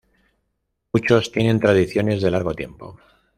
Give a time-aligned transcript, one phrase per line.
[0.93, 2.99] Muchos tienen tradiciones de largo tiempo.